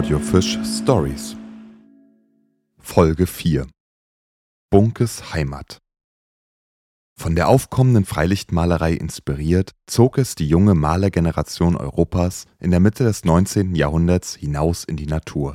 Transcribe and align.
Audiofisch 0.00 0.58
Stories 0.64 1.36
Folge 2.78 3.26
4 3.26 3.66
Bunkes 4.70 5.34
Heimat 5.34 5.76
Von 7.20 7.34
der 7.34 7.48
aufkommenden 7.48 8.06
Freilichtmalerei 8.06 8.94
inspiriert, 8.94 9.72
zog 9.86 10.16
es 10.16 10.36
die 10.36 10.48
junge 10.48 10.74
Malergeneration 10.74 11.76
Europas 11.76 12.46
in 12.58 12.70
der 12.70 12.80
Mitte 12.80 13.04
des 13.04 13.26
19. 13.26 13.74
Jahrhunderts 13.74 14.36
hinaus 14.36 14.84
in 14.84 14.96
die 14.96 15.04
Natur. 15.04 15.54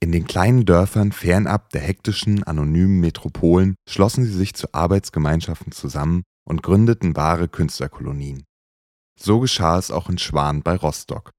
In 0.00 0.10
den 0.10 0.26
kleinen 0.26 0.64
Dörfern 0.64 1.12
fernab 1.12 1.68
der 1.68 1.82
hektischen, 1.82 2.44
anonymen 2.44 3.00
Metropolen 3.00 3.74
schlossen 3.86 4.24
sie 4.24 4.32
sich 4.32 4.54
zu 4.54 4.72
Arbeitsgemeinschaften 4.72 5.72
zusammen 5.72 6.22
und 6.48 6.62
gründeten 6.62 7.14
wahre 7.14 7.46
Künstlerkolonien. 7.46 8.44
So 9.20 9.38
geschah 9.40 9.76
es 9.78 9.90
auch 9.90 10.08
in 10.08 10.16
Schwan 10.16 10.62
bei 10.62 10.76
Rostock. 10.76 11.32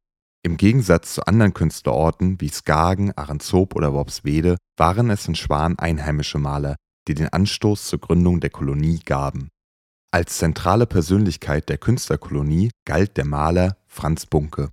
Im 0.43 0.57
Gegensatz 0.57 1.15
zu 1.15 1.25
anderen 1.25 1.53
Künstlerorten 1.53 2.39
wie 2.39 2.49
Skagen, 2.49 3.11
Ahrenshoop 3.17 3.75
oder 3.75 3.93
Worpswede 3.93 4.57
waren 4.77 5.09
es 5.09 5.27
in 5.27 5.35
Schwan 5.35 5.77
einheimische 5.77 6.37
Maler, 6.37 6.75
die 7.07 7.15
den 7.15 7.29
Anstoß 7.29 7.87
zur 7.87 7.99
Gründung 7.99 8.39
der 8.39 8.49
Kolonie 8.49 8.99
gaben. 8.99 9.49
Als 10.11 10.37
zentrale 10.37 10.85
Persönlichkeit 10.85 11.69
der 11.69 11.77
Künstlerkolonie 11.77 12.71
galt 12.85 13.17
der 13.17 13.25
Maler 13.25 13.77
Franz 13.87 14.25
Bunke. 14.25 14.69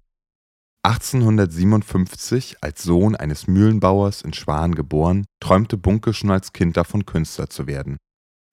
1857 0.84 2.58
als 2.60 2.82
Sohn 2.82 3.16
eines 3.16 3.46
Mühlenbauers 3.46 4.20
in 4.22 4.34
Schwan 4.34 4.74
geboren, 4.74 5.24
träumte 5.40 5.78
Bunke 5.78 6.12
schon 6.12 6.30
als 6.30 6.52
Kind 6.52 6.76
davon, 6.76 7.06
Künstler 7.06 7.48
zu 7.48 7.66
werden. 7.66 7.96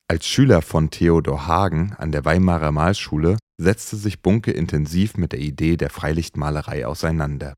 Als 0.08 0.26
Schüler 0.26 0.62
von 0.62 0.90
Theodor 0.90 1.46
Hagen 1.46 1.94
an 1.98 2.12
der 2.12 2.26
Weimarer 2.26 2.72
Malschule 2.72 3.38
setzte 3.62 3.96
sich 3.96 4.22
Bunke 4.22 4.52
intensiv 4.52 5.18
mit 5.18 5.32
der 5.32 5.40
Idee 5.40 5.78
der 5.78 5.90
Freilichtmalerei 5.90 6.86
auseinander. 6.88 7.56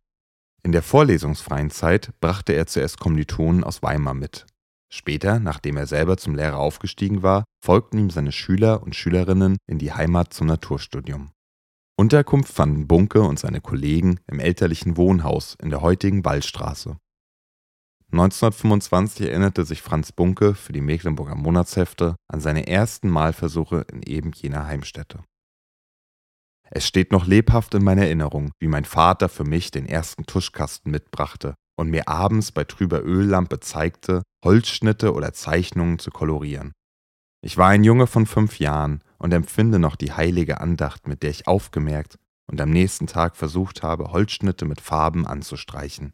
In 0.61 0.71
der 0.71 0.83
vorlesungsfreien 0.83 1.71
Zeit 1.71 2.11
brachte 2.19 2.53
er 2.53 2.67
zuerst 2.67 2.99
Kommilitonen 2.99 3.63
aus 3.63 3.81
Weimar 3.83 4.13
mit. 4.13 4.45
Später, 4.89 5.39
nachdem 5.39 5.77
er 5.77 5.87
selber 5.87 6.17
zum 6.17 6.35
Lehrer 6.35 6.57
aufgestiegen 6.57 7.23
war, 7.23 7.43
folgten 7.63 7.97
ihm 7.97 8.09
seine 8.09 8.31
Schüler 8.31 8.83
und 8.83 8.95
Schülerinnen 8.95 9.57
in 9.67 9.79
die 9.79 9.91
Heimat 9.91 10.33
zum 10.33 10.47
Naturstudium. 10.47 11.31
Unterkunft 11.97 12.53
fanden 12.53 12.87
Bunke 12.87 13.21
und 13.21 13.39
seine 13.39 13.61
Kollegen 13.61 14.19
im 14.27 14.39
elterlichen 14.39 14.97
Wohnhaus 14.97 15.55
in 15.61 15.69
der 15.69 15.81
heutigen 15.81 16.23
Wallstraße. 16.23 16.97
1925 18.11 19.27
erinnerte 19.27 19.65
sich 19.65 19.81
Franz 19.81 20.11
Bunke 20.11 20.53
für 20.53 20.73
die 20.73 20.81
Mecklenburger 20.81 21.35
Monatshefte 21.35 22.15
an 22.27 22.39
seine 22.39 22.67
ersten 22.67 23.09
Malversuche 23.09 23.85
in 23.91 24.03
eben 24.03 24.31
jener 24.33 24.67
Heimstätte. 24.67 25.23
Es 26.75 26.87
steht 26.87 27.11
noch 27.11 27.27
lebhaft 27.27 27.75
in 27.75 27.83
meiner 27.83 28.01
Erinnerung, 28.01 28.51
wie 28.59 28.67
mein 28.67 28.85
Vater 28.85 29.29
für 29.29 29.43
mich 29.43 29.69
den 29.69 29.85
ersten 29.85 30.25
Tuschkasten 30.25 30.91
mitbrachte 30.91 31.53
und 31.77 31.91
mir 31.91 32.07
abends 32.07 32.51
bei 32.51 32.63
trüber 32.63 33.03
Öllampe 33.03 33.59
zeigte, 33.59 34.23
Holzschnitte 34.43 35.13
oder 35.13 35.33
Zeichnungen 35.33 35.99
zu 35.99 36.09
kolorieren. 36.09 36.73
Ich 37.45 37.57
war 37.57 37.67
ein 37.67 37.83
Junge 37.83 38.07
von 38.07 38.25
fünf 38.25 38.57
Jahren 38.57 39.03
und 39.19 39.33
empfinde 39.33 39.77
noch 39.77 39.95
die 39.95 40.13
heilige 40.13 40.61
Andacht, 40.61 41.07
mit 41.07 41.21
der 41.21 41.29
ich 41.29 41.47
aufgemerkt 41.47 42.17
und 42.49 42.59
am 42.59 42.71
nächsten 42.71 43.05
Tag 43.05 43.35
versucht 43.35 43.83
habe, 43.83 44.11
Holzschnitte 44.11 44.65
mit 44.65 44.81
Farben 44.81 45.27
anzustreichen. 45.27 46.13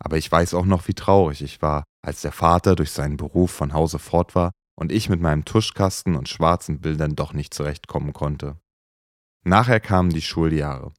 Aber 0.00 0.18
ich 0.18 0.32
weiß 0.32 0.54
auch 0.54 0.66
noch, 0.66 0.88
wie 0.88 0.94
traurig 0.94 1.42
ich 1.42 1.62
war, 1.62 1.84
als 2.04 2.22
der 2.22 2.32
Vater 2.32 2.74
durch 2.74 2.90
seinen 2.90 3.18
Beruf 3.18 3.52
von 3.52 3.72
Hause 3.72 4.00
fort 4.00 4.34
war 4.34 4.50
und 4.74 4.90
ich 4.90 5.08
mit 5.08 5.20
meinem 5.20 5.44
Tuschkasten 5.44 6.16
und 6.16 6.28
schwarzen 6.28 6.80
Bildern 6.80 7.14
doch 7.14 7.34
nicht 7.34 7.54
zurechtkommen 7.54 8.12
konnte. 8.12 8.56
Nachher 9.44 9.80
kamen 9.80 10.10
die 10.10 10.22
Schuljahre. 10.22 10.92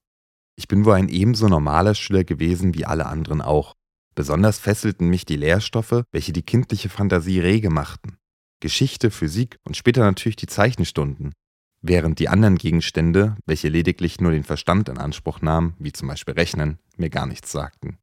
Ich 0.56 0.68
bin 0.68 0.86
wohl 0.86 0.94
ein 0.94 1.10
ebenso 1.10 1.48
normaler 1.48 1.96
Schüler 1.96 2.24
gewesen 2.24 2.74
wie 2.76 2.86
alle 2.86 3.06
anderen 3.06 3.42
auch. 3.42 3.76
Besonders 4.16 4.60
fesselten 4.60 5.10
mich 5.10 5.26
die 5.26 5.38
Lehrstoffe, 5.38 6.04
welche 6.12 6.34
die 6.34 6.44
kindliche 6.44 6.90
Fantasie 6.90 7.40
rege 7.40 7.70
machten. 7.70 8.18
Geschichte, 8.60 9.12
Physik 9.12 9.58
und 9.64 9.76
später 9.76 10.04
natürlich 10.04 10.36
die 10.36 10.48
Zeichenstunden. 10.48 11.34
Während 11.82 12.20
die 12.20 12.30
anderen 12.30 12.58
Gegenstände, 12.58 13.36
welche 13.46 13.68
lediglich 13.68 14.22
nur 14.22 14.32
den 14.32 14.44
Verstand 14.44 14.88
in 14.88 14.98
Anspruch 14.98 15.42
nahmen, 15.42 15.76
wie 15.80 15.92
zum 15.92 16.08
Beispiel 16.08 16.36
Rechnen, 16.36 16.80
mir 16.96 17.10
gar 17.10 17.26
nichts 17.26 17.52
sagten. 17.52 17.98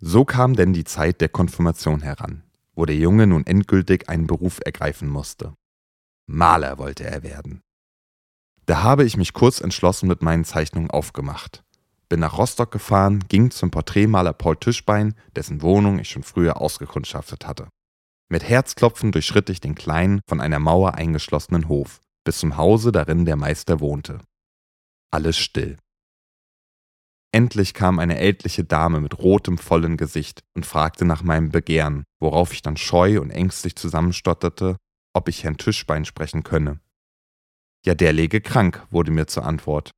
So 0.00 0.24
kam 0.24 0.54
denn 0.54 0.72
die 0.72 0.84
Zeit 0.84 1.20
der 1.20 1.28
Konfirmation 1.28 2.02
heran, 2.02 2.42
wo 2.74 2.84
der 2.84 2.96
Junge 2.96 3.26
nun 3.26 3.46
endgültig 3.46 4.08
einen 4.08 4.26
Beruf 4.26 4.60
ergreifen 4.64 5.08
musste. 5.08 5.54
Maler 6.26 6.78
wollte 6.78 7.04
er 7.04 7.22
werden. 7.22 7.62
Da 8.68 8.82
habe 8.82 9.04
ich 9.04 9.16
mich 9.16 9.32
kurz 9.32 9.62
entschlossen 9.62 10.08
mit 10.08 10.20
meinen 10.20 10.44
Zeichnungen 10.44 10.90
aufgemacht. 10.90 11.64
Bin 12.10 12.20
nach 12.20 12.36
Rostock 12.36 12.70
gefahren, 12.70 13.24
ging 13.26 13.50
zum 13.50 13.70
Porträtmaler 13.70 14.34
Paul 14.34 14.58
Tischbein, 14.58 15.14
dessen 15.34 15.62
Wohnung 15.62 15.98
ich 15.98 16.10
schon 16.10 16.22
früher 16.22 16.60
ausgekundschaftet 16.60 17.46
hatte. 17.46 17.68
Mit 18.28 18.46
Herzklopfen 18.46 19.10
durchschritt 19.10 19.48
ich 19.48 19.60
den 19.60 19.74
kleinen, 19.74 20.20
von 20.28 20.42
einer 20.42 20.58
Mauer 20.58 20.96
eingeschlossenen 20.96 21.68
Hof, 21.68 22.02
bis 22.24 22.40
zum 22.40 22.58
Hause, 22.58 22.92
darin 22.92 23.24
der 23.24 23.36
Meister 23.36 23.80
wohnte. 23.80 24.20
Alles 25.10 25.38
still. 25.38 25.78
Endlich 27.32 27.72
kam 27.72 27.98
eine 27.98 28.18
ältliche 28.18 28.64
Dame 28.64 29.00
mit 29.00 29.18
rotem, 29.18 29.56
vollen 29.56 29.96
Gesicht 29.96 30.42
und 30.54 30.66
fragte 30.66 31.06
nach 31.06 31.22
meinem 31.22 31.48
Begehren, 31.48 32.04
worauf 32.20 32.52
ich 32.52 32.60
dann 32.60 32.76
scheu 32.76 33.18
und 33.22 33.30
ängstlich 33.30 33.76
zusammenstotterte, 33.76 34.76
ob 35.14 35.30
ich 35.30 35.44
Herrn 35.44 35.56
Tischbein 35.56 36.04
sprechen 36.04 36.42
könne. 36.42 36.80
Ja, 37.88 37.94
der 37.94 38.12
läge 38.12 38.42
krank, 38.42 38.86
wurde 38.90 39.10
mir 39.10 39.28
zur 39.28 39.46
Antwort. 39.46 39.92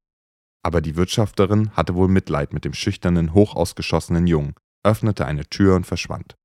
Aber 0.62 0.81
die 0.81 0.95
Wirtschafterin 0.95 1.73
hatte 1.73 1.97
wohl 1.97 2.06
Mitleid 2.06 2.53
mit 2.53 2.65
dem 2.65 2.73
schüchternen, 2.73 3.34
hochausgeschossenen 3.34 4.28
Jungen, 4.28 4.55
öffnete 4.84 5.27
eine 5.27 5.45
Tür 5.47 5.75
und 5.75 5.89
verschwand. 5.89 6.37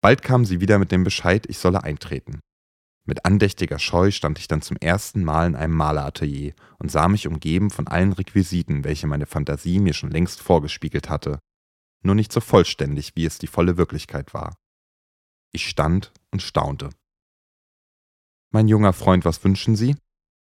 Bald 0.00 0.22
kam 0.22 0.46
sie 0.46 0.62
wieder 0.62 0.78
mit 0.78 0.90
dem 0.90 1.04
Bescheid, 1.04 1.44
ich 1.50 1.58
solle 1.58 1.84
eintreten. 1.84 2.40
Mit 3.06 3.26
andächtiger 3.26 3.78
Scheu 3.78 4.10
stand 4.10 4.38
ich 4.38 4.48
dann 4.48 4.62
zum 4.62 4.78
ersten 4.78 5.22
Mal 5.22 5.48
in 5.48 5.54
einem 5.54 5.74
Maleratelier 5.74 6.54
und 6.78 6.90
sah 6.90 7.08
mich 7.08 7.26
umgeben 7.26 7.68
von 7.68 7.86
allen 7.86 8.14
Requisiten, 8.14 8.84
welche 8.84 9.06
meine 9.06 9.26
Fantasie 9.26 9.80
mir 9.80 9.92
schon 9.92 10.10
längst 10.10 10.40
vorgespiegelt 10.40 11.10
hatte, 11.10 11.40
nur 12.02 12.14
nicht 12.14 12.32
so 12.32 12.40
vollständig, 12.40 13.12
wie 13.16 13.26
es 13.26 13.38
die 13.38 13.48
volle 13.48 13.76
Wirklichkeit 13.76 14.32
war. 14.32 14.54
Ich 15.52 15.68
stand 15.68 16.10
und 16.30 16.40
staunte. 16.40 16.88
Mein 18.50 18.66
junger 18.66 18.94
Freund, 18.94 19.26
was 19.26 19.44
wünschen 19.44 19.76
Sie? 19.76 19.94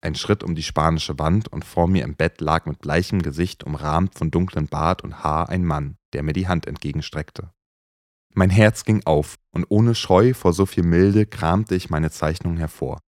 Ein 0.03 0.15
Schritt 0.15 0.43
um 0.43 0.55
die 0.55 0.63
spanische 0.63 1.19
Wand 1.19 1.49
und 1.49 1.65
vor 1.65 1.87
mir 1.87 2.05
im 2.05 2.17
Bett 2.17 2.41
lag 2.41 2.65
mit 2.65 2.81
bleichem 2.81 3.21
Gesicht 3.21 3.65
umrahmt 3.65 4.17
von 4.17 4.31
dunklem 4.31 4.67
Bart 4.67 5.03
und 5.03 5.23
Haar 5.23 5.51
ein 5.51 5.65
Mann, 5.65 5.97
der 6.15 6.23
mir 6.23 6.33
die 6.33 6.49
Hand 6.49 6.67
entgegenstreckte. 6.67 7.51
Mein 8.33 8.51
Herz 8.51 8.85
ging 8.85 9.03
auf, 9.05 9.37
und 9.51 9.67
ohne 9.69 9.95
Scheu 9.95 10.33
vor 10.35 10.53
so 10.53 10.65
viel 10.65 10.85
Milde 10.85 11.27
kramte 11.27 11.75
ich 11.75 11.91
meine 11.91 12.11
Zeichnung 12.11 12.57
hervor. 12.57 13.01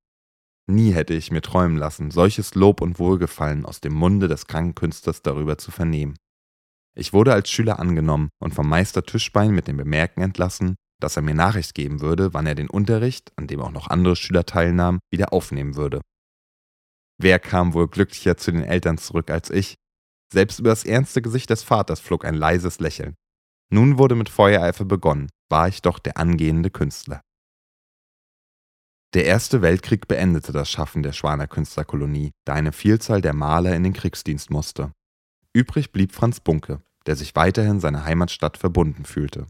Nie 0.66 0.92
hätte 0.92 1.14
ich 1.14 1.30
mir 1.30 1.42
träumen 1.42 1.76
lassen, 1.76 2.10
solches 2.10 2.54
Lob 2.54 2.80
und 2.80 2.98
Wohlgefallen 2.98 3.64
aus 3.64 3.80
dem 3.80 3.94
Munde 3.94 4.28
des 4.28 4.46
kranken 4.46 4.74
Künstlers 4.74 5.22
darüber 5.22 5.58
zu 5.58 5.70
vernehmen. 5.70 6.16
Ich 6.94 7.12
wurde 7.12 7.32
als 7.32 7.50
Schüler 7.50 7.78
angenommen 7.78 8.28
und 8.38 8.54
vom 8.54 8.68
Meister 8.68 9.02
Tischbein 9.02 9.52
mit 9.52 9.66
dem 9.66 9.78
Bemerken 9.78 10.20
entlassen, 10.20 10.76
dass 11.00 11.16
er 11.16 11.22
mir 11.22 11.34
Nachricht 11.34 11.74
geben 11.74 12.00
würde, 12.00 12.34
wann 12.34 12.46
er 12.46 12.54
den 12.54 12.68
Unterricht, 12.68 13.32
an 13.36 13.46
dem 13.46 13.60
auch 13.60 13.72
noch 13.72 13.88
andere 13.88 14.14
Schüler 14.14 14.44
teilnahmen, 14.44 15.00
wieder 15.10 15.32
aufnehmen 15.32 15.74
würde. 15.74 16.00
Wer 17.22 17.38
kam 17.38 17.72
wohl 17.72 17.86
glücklicher 17.86 18.36
zu 18.36 18.50
den 18.50 18.64
Eltern 18.64 18.98
zurück 18.98 19.30
als 19.30 19.48
ich? 19.48 19.76
Selbst 20.32 20.58
über 20.58 20.70
das 20.70 20.84
ernste 20.84 21.22
Gesicht 21.22 21.50
des 21.50 21.62
Vaters 21.62 22.00
flog 22.00 22.24
ein 22.24 22.34
leises 22.34 22.80
Lächeln. 22.80 23.14
Nun 23.72 23.96
wurde 23.96 24.16
mit 24.16 24.28
Feuereifer 24.28 24.84
begonnen, 24.84 25.30
war 25.48 25.68
ich 25.68 25.82
doch 25.82 26.00
der 26.00 26.16
angehende 26.16 26.70
Künstler. 26.70 27.20
Der 29.14 29.24
Erste 29.24 29.62
Weltkrieg 29.62 30.08
beendete 30.08 30.50
das 30.50 30.68
Schaffen 30.68 31.04
der 31.04 31.12
Schwaner 31.12 31.46
Künstlerkolonie, 31.46 32.32
da 32.44 32.54
eine 32.54 32.72
Vielzahl 32.72 33.20
der 33.20 33.34
Maler 33.34 33.76
in 33.76 33.84
den 33.84 33.92
Kriegsdienst 33.92 34.50
musste. 34.50 34.90
Übrig 35.52 35.92
blieb 35.92 36.12
Franz 36.12 36.40
Bunke, 36.40 36.82
der 37.06 37.14
sich 37.14 37.36
weiterhin 37.36 37.78
seiner 37.78 38.04
Heimatstadt 38.04 38.56
verbunden 38.58 39.04
fühlte. 39.04 39.46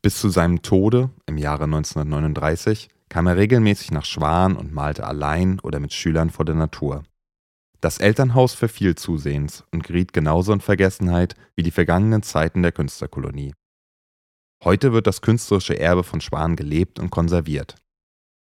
Bis 0.00 0.18
zu 0.18 0.30
seinem 0.30 0.62
Tode 0.62 1.10
im 1.26 1.36
Jahre 1.36 1.64
1939 1.64 2.88
kam 3.08 3.26
er 3.26 3.36
regelmäßig 3.36 3.90
nach 3.90 4.04
Schwan 4.04 4.56
und 4.56 4.72
malte 4.72 5.06
allein 5.06 5.60
oder 5.60 5.80
mit 5.80 5.92
Schülern 5.92 6.30
vor 6.30 6.44
der 6.44 6.54
Natur. 6.54 7.04
Das 7.80 7.98
Elternhaus 7.98 8.54
verfiel 8.54 8.94
zusehends 8.94 9.64
und 9.70 9.84
geriet 9.84 10.12
genauso 10.12 10.52
in 10.52 10.60
Vergessenheit 10.60 11.34
wie 11.54 11.62
die 11.62 11.70
vergangenen 11.70 12.22
Zeiten 12.22 12.62
der 12.62 12.72
Künstlerkolonie. 12.72 13.54
Heute 14.64 14.92
wird 14.92 15.06
das 15.06 15.20
künstlerische 15.20 15.78
Erbe 15.78 16.02
von 16.02 16.20
Schwan 16.20 16.56
gelebt 16.56 16.98
und 16.98 17.10
konserviert. 17.10 17.76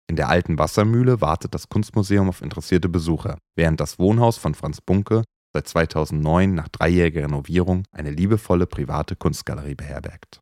In 0.09 0.17
der 0.17 0.29
alten 0.29 0.59
Wassermühle 0.59 1.21
wartet 1.21 1.55
das 1.55 1.69
Kunstmuseum 1.69 2.29
auf 2.29 2.43
interessierte 2.43 2.89
Besucher, 2.89 3.39
während 3.55 3.81
das 3.81 3.99
Wohnhaus 3.99 4.37
von 4.37 4.55
Franz 4.55 4.81
Bunke 4.81 5.23
seit 5.53 5.69
2009 5.69 6.53
nach 6.53 6.69
dreijähriger 6.69 7.23
Renovierung 7.23 7.85
eine 7.93 8.11
liebevolle 8.11 8.67
private 8.67 9.15
Kunstgalerie 9.15 9.77
beherbergt 9.77 10.41